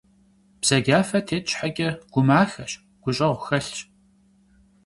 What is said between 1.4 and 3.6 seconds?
щхьэкӏэ, гумахэщ, гущӏэгъу